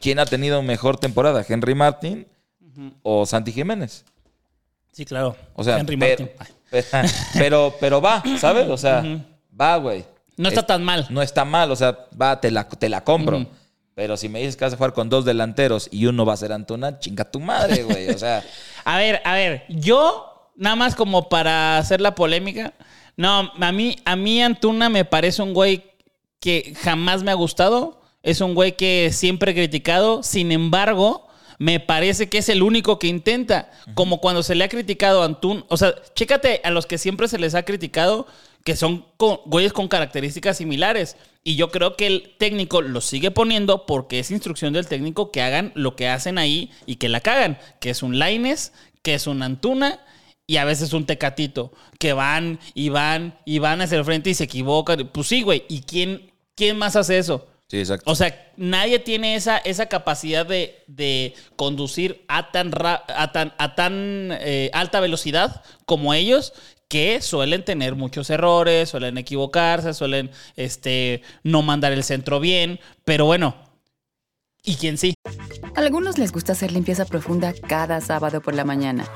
[0.00, 1.44] quién ha tenido mejor temporada?
[1.48, 2.26] ¿Henry Martin
[3.02, 4.04] o Santi Jiménez?
[4.92, 5.34] Sí, claro.
[5.54, 7.10] O sea, Henry pero, Martin.
[7.34, 8.68] pero, pero va, ¿sabes?
[8.68, 9.02] O sea,
[9.60, 10.04] va, güey.
[10.36, 11.06] No está Es- tan mal.
[11.10, 13.46] no está mal, o sea, va, te la, te la compro.
[13.94, 16.36] Pero si me dices que vas a jugar con dos delanteros y uno va a
[16.36, 18.10] ser Antuna, chinga tu madre, güey.
[18.10, 18.44] O sea,
[18.84, 22.74] A ver, a ver, yo, nada más como para hacer la polémica,
[23.16, 25.84] no, a mí, a mí Antuna me parece un güey
[26.40, 31.26] que jamás me ha gustado, es un güey que siempre he criticado, sin embargo,
[31.58, 35.24] me parece que es el único que intenta, como cuando se le ha criticado a
[35.24, 38.26] Antuna, o sea, chécate a los que siempre se les ha criticado,
[38.66, 41.16] que son con- güeyes con características similares.
[41.44, 45.40] Y yo creo que el técnico los sigue poniendo porque es instrucción del técnico que
[45.40, 49.28] hagan lo que hacen ahí y que la cagan, que es un Laines, que es
[49.28, 50.00] un Antuna
[50.48, 54.34] y a veces un Tecatito, que van y van y van hacia el frente y
[54.34, 55.08] se equivocan.
[55.12, 55.62] Pues sí, güey.
[55.68, 57.46] ¿Y quién, quién más hace eso?
[57.68, 58.08] sí, exacto.
[58.10, 63.54] O sea, nadie tiene esa, esa capacidad de, de conducir a tan, ra- a tan,
[63.58, 66.52] a tan eh, alta velocidad como ellos,
[66.88, 72.80] que suelen tener muchos errores, suelen equivocarse, suelen este, no mandar el centro bien.
[73.04, 73.56] Pero bueno,
[74.62, 75.14] ¿y quién sí?
[75.74, 79.06] A algunos les gusta hacer limpieza profunda cada sábado por la mañana.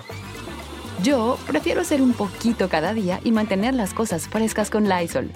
[1.02, 5.30] Yo prefiero hacer un poquito cada día y mantener las cosas frescas con Lysol.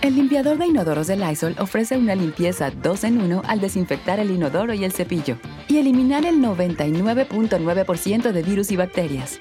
[0.00, 4.30] El limpiador de inodoros de Lysol ofrece una limpieza 2 en 1 al desinfectar el
[4.30, 9.40] inodoro y el cepillo y eliminar el 99.9% de virus y bacterias.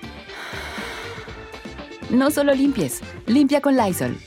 [2.09, 4.17] No solo limpies, limpia con Lysol.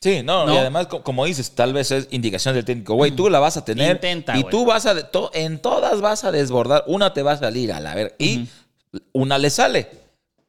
[0.00, 0.54] Sí, no, No.
[0.54, 2.94] y además, co- como dices, tal vez es indicación del técnico.
[2.94, 6.22] Güey, tú la vas a tener Intenta, y tú vas a, to- en todas vas
[6.22, 6.84] a desbordar.
[6.86, 8.46] Una te va a salir a la ver y
[9.12, 9.88] una le sale.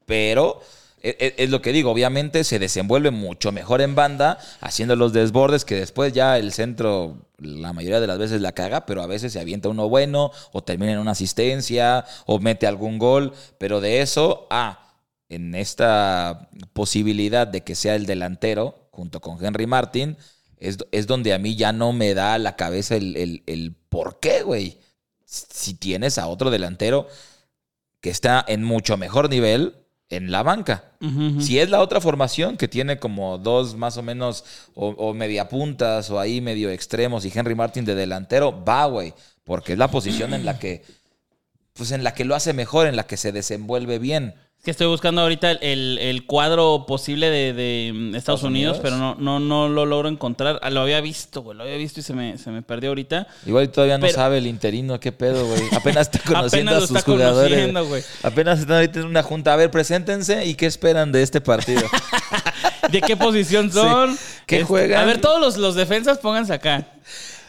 [0.06, 0.62] Pero
[1.02, 5.76] es, lo que digo, obviamente se desenvuelve mucho mejor en banda, haciendo los desbordes que
[5.76, 9.40] después ya el centro la mayoría de las veces la caga, pero a veces se
[9.40, 13.34] avienta uno bueno o termina en una asistencia o mete algún gol.
[13.60, 14.96] Pero de eso a
[15.30, 20.18] en esta posibilidad de que sea el delantero junto con Henry Martin,
[20.58, 24.20] es, es donde a mí ya no me da la cabeza el, el- el por
[24.20, 24.80] qué, güey.
[25.26, 27.08] Si tienes a otro delantero
[28.02, 29.76] que está en mucho mejor nivel,
[30.10, 30.86] en la banca.
[31.40, 35.48] Si es la otra formación que tiene como dos más o menos o, o media
[35.50, 39.90] puntas o ahí medio extremos y Henry Martin de delantero, va, güey, porque es la
[39.90, 40.84] posición en la que
[41.74, 44.34] pues en la que lo hace mejor, en la que se desenvuelve bien.
[44.60, 48.78] Es que estoy buscando ahorita el, el cuadro posible de, de mm, Estados, ¿Estados Unidos,
[48.80, 48.80] Unidos?
[48.84, 50.60] pero no, no, no lo logro encontrar.
[50.62, 53.28] Ah, Lo había visto, güey, lo había visto y se me, se me perdió ahorita.
[53.46, 55.62] Igual todavía no sabe el interino, qué pedo, güey.
[55.72, 57.88] Apenas está conociendo Apenas a sus está jugadores.
[57.88, 58.04] güey.
[58.24, 59.54] Apenas están ahorita en una junta.
[59.54, 61.84] A ver, preséntense y qué esperan de este partido.
[62.92, 64.18] ¿De qué posición son?
[64.46, 65.02] ¿Qué Este, juegan?
[65.02, 66.86] A ver, todos los, los defensas pónganse acá.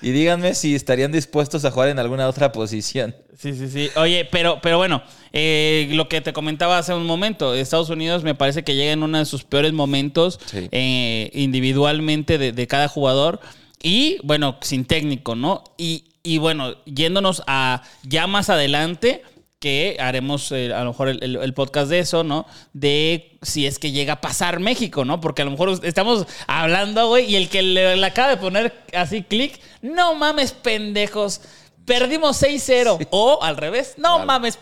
[0.03, 3.15] Y díganme si estarían dispuestos a jugar en alguna otra posición.
[3.37, 3.89] Sí, sí, sí.
[3.97, 8.35] Oye, pero, pero bueno, eh, lo que te comentaba hace un momento, Estados Unidos me
[8.35, 10.69] parece que llega en uno de sus peores momentos Sí.
[10.73, 13.41] eh, individualmente de, de cada jugador
[13.83, 15.63] y bueno, sin técnico, ¿no?
[15.77, 19.23] Y, y bueno, yéndonos a ya más adelante,
[19.61, 22.47] que haremos eh, a lo mejor el, el- el podcast de eso, ¿no?
[22.73, 25.21] De si es que llega a pasar México, ¿no?
[25.21, 28.85] Porque a lo mejor estamos hablando, güey, y el que le, le acaba de poner
[28.95, 31.41] así clic, no mames, pendejos,
[31.85, 33.09] perdimos 6-0.
[33.11, 34.27] O al revés, no Claro.
[34.27, 34.59] mames.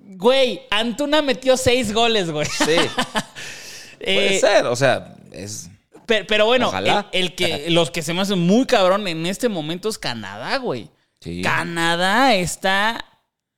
[0.00, 2.46] Güey, Antuna metió 6 goles, güey.
[2.46, 2.64] Sí,
[3.98, 4.66] puede Eh, ser.
[4.66, 5.68] O sea, es.
[6.06, 7.08] Pero, pero bueno, Ojalá.
[7.12, 10.56] el, el que, los que se me hacen muy cabrón en este momento es Canadá,
[10.58, 10.88] güey.
[11.20, 11.42] Sí.
[11.42, 13.04] Canadá está.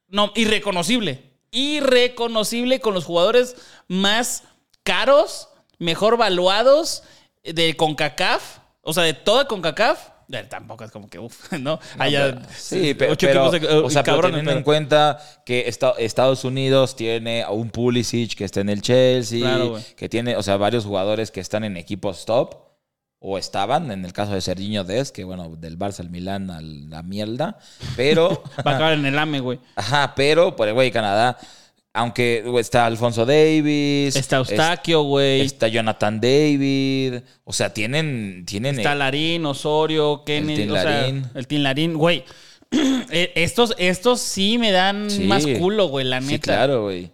[0.08, 1.22] No, irreconocible.
[1.50, 3.56] Irreconocible con los jugadores
[3.88, 4.44] más
[4.82, 7.02] caros, mejor valuados
[7.42, 8.58] de CONCACAF.
[8.82, 10.08] O sea, de toda CONCACAF.
[10.30, 11.80] Eh, Tampoco es como que, uff, ¿no?
[11.98, 16.96] Haya Sí, pero, de- o sea, cabrones, teniendo pero- en cuenta que esta- Estados Unidos
[16.96, 20.84] tiene a un Pulisic que está en el Chelsea, Claro, que tiene, o sea, varios
[20.84, 22.67] jugadores que están en equipos top
[23.20, 26.60] o estaban, en el caso de Serginho Des, que bueno, del Barça al Milán a
[26.60, 27.58] la mierda,
[27.96, 29.58] pero Va a acabar en el AME, güey.
[29.76, 31.36] ajá, pero por el güey Canadá,
[31.94, 35.40] aunque güey, está Alfonso Davis, Está Eustaquio, güey.
[35.40, 40.62] está Jonathan David, o sea, tienen tienen Está eh, Larín, Osorio, Kennedy.
[40.62, 41.26] Tin o sea, Larín.
[41.34, 42.24] el Tin Larín, güey.
[43.10, 45.24] Eh, estos, estos sí me dan Sí.
[45.24, 46.32] más culo, güey, la neta.
[46.32, 47.10] Sí, claro, güey.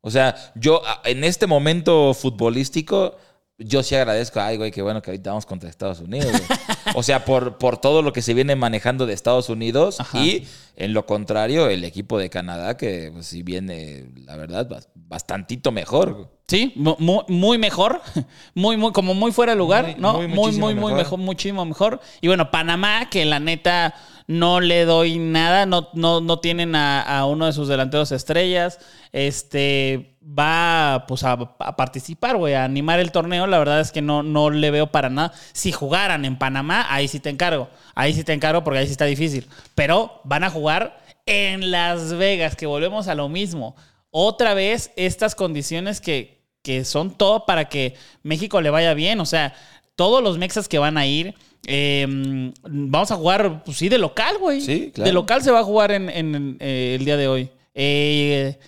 [0.00, 3.16] O sea, yo en este momento futbolístico,
[3.64, 6.30] yo sí agradezco, ay, güey, qué bueno que ahorita vamos contra Estados Unidos.
[6.30, 6.58] güey.
[6.94, 10.18] O sea, por, por todo lo que se viene manejando de Estados Unidos Ajá.
[10.20, 10.46] y
[10.76, 15.70] en lo contrario, el equipo de Canadá, que pues, sí viene, la verdad, bas- bastantito
[15.72, 16.30] mejor.
[16.48, 18.00] Sí, mu- mu- muy, mejor.
[18.54, 20.12] Muy, muy, como muy fuera de lugar, Muy, ¿no?
[20.14, 20.92] muy, Muy, muy, muy, mejor.
[20.94, 22.00] mejor, muchísimo mejor.
[22.20, 23.94] Y bueno, Panamá, que la neta
[24.26, 28.78] no le doy nada, no, no, no tienen a, uno de sus delanteros estrellas.
[29.12, 33.46] Este va pues a, a participar, güey, a animar el torneo.
[33.46, 35.32] La verdad es que no, no le veo para nada.
[35.52, 37.68] Si jugaran en Panamá, ahí sí te encargo.
[37.94, 39.48] Ahí sí te encargo porque ahí sí está difícil.
[39.74, 43.76] Pero van a jugar en Las Vegas, que volvemos a lo mismo.
[44.10, 49.20] Otra vez estas condiciones que, que son todo para que México le vaya bien.
[49.20, 49.54] O sea,
[49.96, 51.34] todos los mexas que van a ir,
[51.66, 54.60] eh, vamos a jugar, pues sí, de local, güey.
[54.60, 55.06] Sí, claro.
[55.06, 57.50] De local se va a jugar en, en, eh, el día de hoy.
[57.74, 58.58] Eh,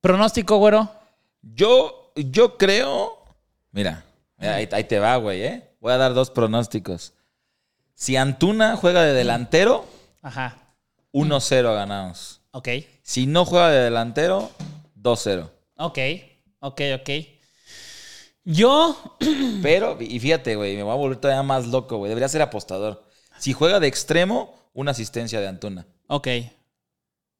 [0.00, 0.90] pronóstico, güero.
[1.42, 3.18] Yo, yo creo.
[3.70, 4.04] Mira,
[4.36, 5.62] mira, ahí, ahí te va, güey, ¿eh?
[5.80, 7.12] Voy a dar dos pronósticos.
[7.94, 9.84] Si Antuna juega de delantero,
[10.22, 10.56] Ajá.
[11.12, 12.40] 1-0 ganamos.
[12.52, 12.68] Ok.
[13.02, 14.50] Si no juega de delantero,
[15.00, 15.50] 2-0.
[15.76, 15.98] Ok.
[16.60, 17.10] Ok, ok.
[18.50, 18.96] Yo.
[19.62, 22.08] Pero, y fíjate, güey, me voy a volver todavía más loco, güey.
[22.08, 23.04] Debería ser apostador.
[23.38, 25.86] Si juega de extremo, una asistencia de Antuna.
[26.06, 26.28] Ok.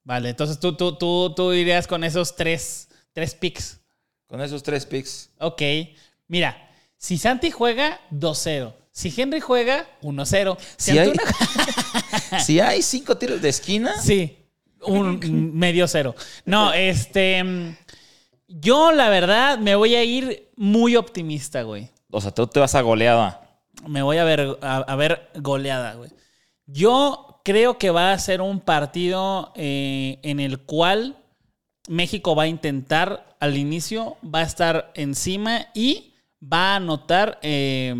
[0.04, 3.80] Vale, entonces tú, tú, tú, tú irías con esos tres, tres picks.
[4.26, 5.30] Con esos tres picks.
[5.38, 5.62] Ok.
[6.26, 8.74] Mira, si Santi juega, 2-0.
[8.92, 10.58] Si Henry juega, 1-0.
[10.76, 11.12] Si, Si hay-
[12.44, 14.36] si hay cinco tiros de esquina, Sí,
[14.82, 16.14] un medio cero.
[16.44, 17.76] No, este.
[18.48, 21.90] Yo, la verdad, me voy a ir muy optimista, güey.
[22.10, 23.42] o sea, tú te vas a goleada.
[23.86, 26.10] Me voy a ver, a, a ver goleada, güey.
[26.66, 31.16] Yo creo que va a ser un partido eh, en el cual
[31.88, 37.94] México va a intentar al inicio, va a estar encima y va a anotar eh,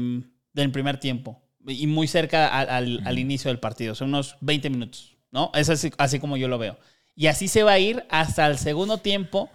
[0.53, 1.41] del primer tiempo.
[1.67, 3.95] Y muy cerca al, al- al inicio del partido.
[3.95, 5.51] Son unos 20 minutos, ¿no?
[5.55, 6.79] Es así, así como yo lo veo.
[7.15, 9.51] Y así se va a ir hasta el segundo tiempo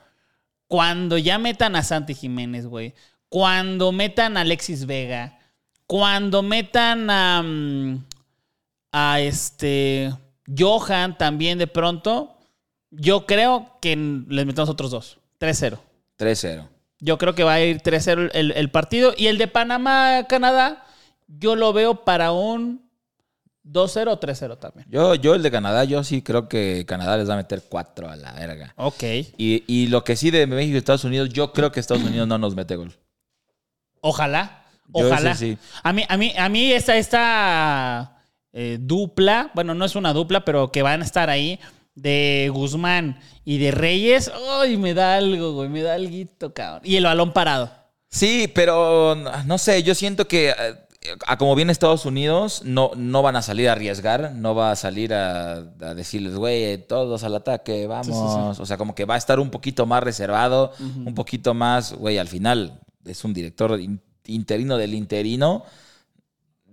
[0.74, 2.96] cuando ya metan a Santi Jiménez, güey.
[3.30, 5.38] Cuando metan a Alexis Vega.
[5.86, 8.04] Cuando metan a, mm,
[8.92, 10.12] a este
[10.48, 12.40] Johan también de pronto.
[12.90, 15.20] Yo creo que les metemos otros dos.
[15.40, 15.78] 3-0.
[16.18, 16.68] 3-0.
[16.98, 19.14] Yo creo que va a ir 3-0 el, el partido.
[19.16, 20.88] Y el de Panamá-Canadá,
[21.28, 22.83] yo lo veo para un
[23.66, 24.88] 2-0 o 3-0 también.
[24.90, 28.10] Yo, yo el de Canadá, yo sí creo que Canadá les va a meter cuatro
[28.10, 28.74] a la verga.
[28.78, 29.04] Ok.
[29.38, 32.28] Y, y lo que sí de México y Estados Unidos, yo creo que Estados Unidos
[32.28, 32.94] no nos mete gol.
[34.02, 34.66] Ojalá.
[34.92, 35.36] Ojalá.
[35.36, 35.58] sí.
[35.82, 40.46] A mí, a mí, a mí esta, esta eh, dupla, bueno, no es una dupla,
[40.46, 41.60] pero que van a estar ahí,
[41.96, 46.82] de Guzmán y de Reyes, ay, me da algo, güey, me da algo, cabrón.
[46.84, 47.72] Y el balón parado.
[48.10, 50.56] Sí, pero no sé, yo siento que eh,
[51.28, 54.76] a como viene Estados Unidos, no, no van a salir a arriesgar, no va a
[54.76, 58.60] salir a, a decirles, güey, todos al ataque, vamos.
[58.60, 62.18] O sea, como que va a estar un poquito más reservado, un poquito más, güey,
[62.18, 65.64] al final es un director in- interino del interino.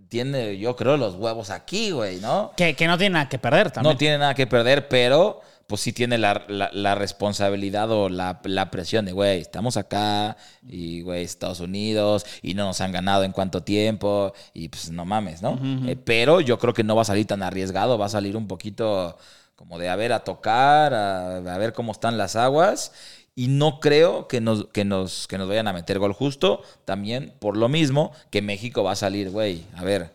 [0.09, 2.53] Tiene, yo creo, los huevos aquí, güey, ¿no?
[2.57, 3.95] Que, que no tiene nada que perder también.
[3.95, 8.40] No tiene nada que perder, pero pues sí tiene la, la- la responsabilidad o la,
[8.44, 10.37] la presión de, güey, estamos acá
[10.68, 15.04] y, güey, Estados Unidos y no nos han ganado en cuánto tiempo y pues no
[15.04, 15.59] mames, ¿no?
[15.88, 18.48] Eh, pero yo creo que no va a salir tan arriesgado, va a salir un
[18.48, 19.16] poquito
[19.54, 22.92] como de a ver, a tocar, a, a ver cómo están las aguas.
[23.37, 26.62] Y no creo que nos, que, nos, que nos vayan a meter gol justo.
[26.85, 29.64] También por lo mismo que México va a salir, güey.
[29.76, 30.12] A ver,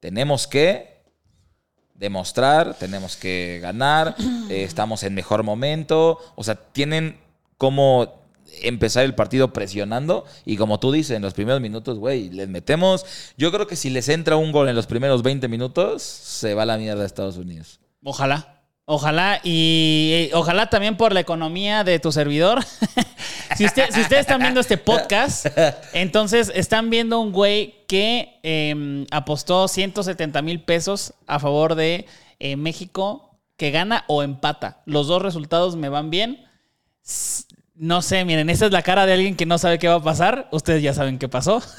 [0.00, 0.95] tenemos que
[1.98, 4.14] demostrar, tenemos que ganar,
[4.50, 7.18] eh, estamos en mejor momento, o sea, tienen
[7.58, 8.24] como
[8.62, 13.04] empezar el partido presionando y como tú dices, en los primeros minutos, güey, les metemos,
[13.36, 16.64] yo creo que si les entra un gol en los primeros 20 minutos, se va
[16.64, 17.80] la mierda a Estados Unidos.
[18.02, 18.52] Ojalá.
[18.88, 22.64] Ojalá y eh, ojalá también por la economía de tu servidor.
[23.56, 25.46] si, usted- si ustedes están viendo este podcast,
[25.92, 32.06] entonces están viendo un güey que eh, apostó 170 mil pesos a favor de
[32.38, 34.82] eh, México que gana o empata.
[34.84, 36.44] Los dos resultados me van bien.
[37.74, 40.02] No sé, miren, esta es la cara de alguien que no sabe qué va a
[40.02, 40.48] pasar.
[40.50, 41.62] Ustedes ya saben qué pasó.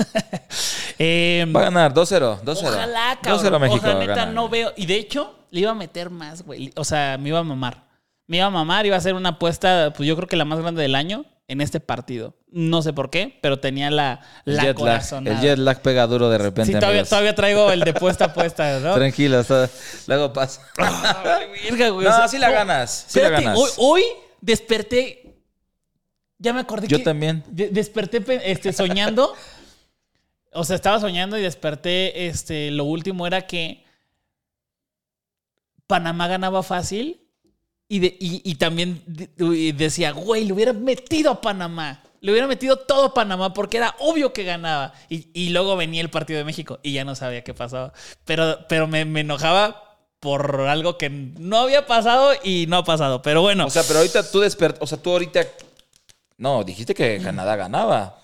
[0.99, 2.69] Em, Va a ganar 2-0, 2-0.
[2.69, 3.61] Ojalá, 2-0 cabrón.
[3.61, 3.85] México.
[3.85, 4.73] Ojalá, neta, no veo.
[4.75, 6.71] Y de hecho, le iba a meter más, güey.
[6.75, 7.83] O sea, me iba a mamar.
[8.25, 10.59] Me iba a mamar, iba a ser una apuesta, pues yo creo que la más
[10.59, 12.35] grande del año en este partido.
[12.51, 16.29] No sé por qué, pero tenía la, la jet, lag, el jet lag pega duro
[16.29, 16.73] de repente.
[16.73, 18.95] Sí, todavía, traigo el de puesta a puesta, ¿no?
[18.95, 19.41] Tranquilo,
[20.07, 20.61] luego pasa.
[21.69, 21.89] Güey.
[21.89, 23.57] No, O sea, sí la ganas, sí la ganas.
[23.57, 24.03] Hoy, hoy
[24.41, 25.23] desperté.
[26.39, 27.43] Ya me acordé Yo que- también.
[27.47, 29.33] de- desperté pe- este, soñando.
[30.53, 32.27] o sea, estaba soñando y desperté.
[32.27, 33.83] Este, lo último era que
[35.87, 37.21] Panamá ganaba fácil.
[37.89, 39.01] Y, de- y- y también
[39.75, 42.01] decía, güey, le hubiera metido a Panamá.
[42.19, 44.93] Le hubiera metido todo a Panamá porque era obvio que ganaba.
[45.09, 47.93] Y, y luego venía el partido de México y ya no sabía qué pasaba.
[48.25, 49.83] Pero, pero me, me enojaba
[50.19, 53.21] por algo que no había pasado y no ha pasado.
[53.21, 53.67] Pero bueno.
[53.67, 55.45] O sea, pero ahorita tú despertas, o sea, tú ahorita...
[56.37, 58.19] No, dijiste que Canadá ganaba.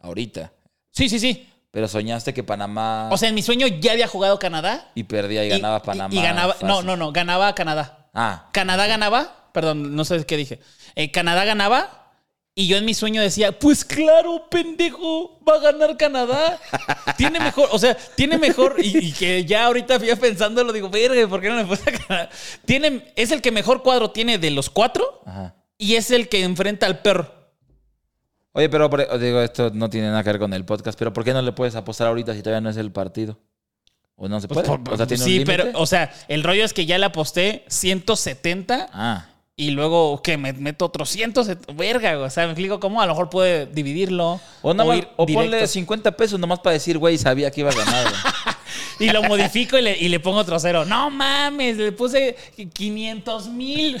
[0.00, 0.50] Ahorita.
[0.90, 1.48] sí, sí, sí.
[1.70, 3.08] Pero soñaste que Panamá...
[3.12, 4.90] O sea, en mi sueño ya había jugado Canadá.
[4.94, 6.14] y perdía y ganaba Panamá.
[6.14, 6.54] Y, ganaba.
[6.62, 6.86] No, fácil.
[6.86, 7.12] no, no.
[7.12, 8.03] Ganaba a Canadá.
[8.14, 9.50] Ah, Canadá ganaba.
[9.52, 10.60] Perdón, no sé qué dije.
[10.94, 12.04] Eh, Canadá ganaba.
[12.56, 16.60] Y yo en mi sueño decía, pues claro, pendejo, va a ganar Canadá.
[17.16, 21.26] Tiene mejor, o sea, tiene mejor, y, y que ya ahorita fui pensándolo, digo, verga,
[21.26, 22.30] ¿por qué no le puse a Canadá?
[22.64, 25.56] Tiene, es el que mejor cuadro tiene de los cuatro ajá.
[25.78, 27.32] y es el que enfrenta al perro.
[28.52, 31.32] Oye, pero digo, esto no tiene nada que ver con el podcast, pero ¿por qué
[31.32, 33.40] no le puedes apostar ahorita si todavía no es el partido?
[34.16, 34.66] ¿O no se puede?
[34.66, 36.98] Pues, por- o sea, ¿tiene un sí, pero, o sea, el rollo es que ya
[36.98, 41.72] le aposté 170 Ah, y luego que me meto otros 170.
[41.74, 44.40] Verga, o sea, me explico cómo a lo mejor puede dividirlo.
[44.62, 45.66] o, nada más- o ponle directo.
[45.68, 48.06] 50 pesos nomás para decir, güey, sabía que iba a ganar.
[49.00, 50.84] Y lo modifico y le, y le pongo otro cero.
[50.84, 52.36] No mames, le puse
[52.72, 54.00] 500 mil.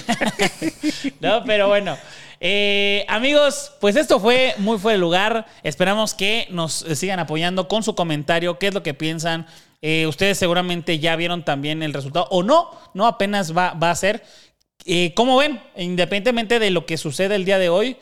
[1.20, 1.96] no, pero bueno.
[2.40, 5.46] Eh, amigos, pues esto fue muy fuera de lugar.
[5.64, 8.58] Esperamos que nos sigan apoyando con su comentario.
[8.58, 9.46] ¿Qué es lo que piensan?
[9.86, 12.26] Eh, ustedes seguramente ya vieron también el resultado.
[12.30, 14.24] O no, no apenas va, va a ser.
[14.86, 15.60] Eh, ¿Cómo ven?
[15.76, 17.98] Independientemente de lo que sucede el día de hoy,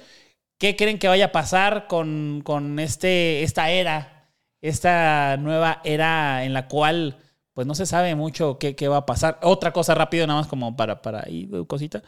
[0.58, 4.30] ¿qué creen que vaya a pasar con, con este, esta era?
[4.60, 7.18] Esta nueva era en la cual
[7.52, 9.40] pues no se sabe mucho qué, qué va a pasar.
[9.42, 12.00] Otra cosa rápido, nada más como para, para ahí, cosita.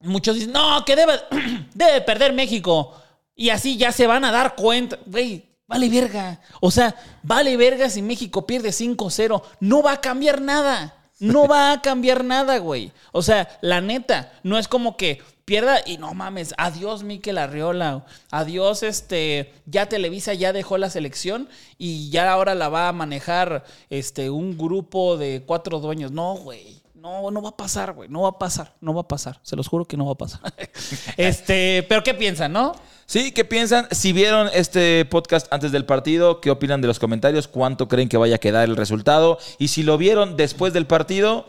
[0.00, 1.12] Muchos dicen, no, que debe,
[1.74, 3.00] debe perder México.
[3.36, 4.98] Y así ya se van a dar cuenta.
[5.06, 6.40] Güey, vale verga.
[6.60, 9.42] O sea, vale verga si México pierde 5-0.
[9.60, 10.94] No va a cambiar nada.
[11.18, 12.92] No va a cambiar nada, güey.
[13.12, 18.04] O sea, la neta, no es como que pierda y no mames, adiós Miquel Arriola,
[18.32, 21.48] adiós este, ya Televisa ya dejó la selección
[21.78, 26.10] y ya ahora la va a manejar este un grupo de cuatro dueños.
[26.10, 26.82] No, güey.
[26.94, 28.08] No No, va a pasar, güey.
[28.08, 28.74] No va a pasar.
[28.80, 29.38] No va a pasar.
[29.42, 30.40] Se los juro que no va a pasar.
[31.16, 32.74] este, pero ¿qué piensan, no?
[33.06, 33.86] Sí, ¿qué piensan?
[33.92, 37.46] Si vieron este podcast antes del partido, ¿qué opinan de los comentarios?
[37.46, 39.38] ¿Cuánto creen que vaya a quedar el resultado?
[39.60, 41.46] Y si lo vieron después del partido,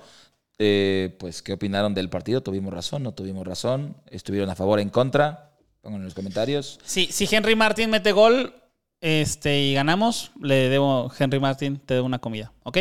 [0.59, 2.41] eh, pues, ¿qué opinaron del partido?
[2.41, 3.01] ¿Tuvimos razón?
[3.01, 3.97] ¿No tuvimos razón?
[4.11, 5.55] ¿Estuvieron a favor o en contra?
[5.81, 6.79] Pongan en los comentarios.
[6.85, 8.53] Sí, si Henry Martin mete gol
[9.01, 12.77] este, y ganamos, le debo, Henry Martin, te debo una comida, ¿ok?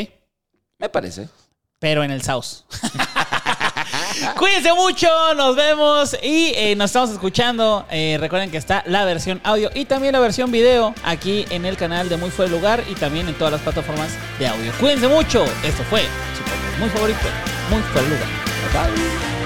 [0.79, 1.31] Me parece.
[1.79, 2.65] Pero en el South.
[4.39, 7.87] Cuídense mucho, nos vemos y eh, nos estamos escuchando.
[7.91, 11.77] Eh, recuerden que está la versión audio y también la versión video aquí en el
[11.77, 14.73] canal de Muy Fuera de Lugar y también en todas las plataformas de audio.
[14.81, 15.45] Cuídense mucho.
[15.63, 17.19] Esto fue su muy favorito,
[17.71, 19.46] Muy Fuera de Lugar.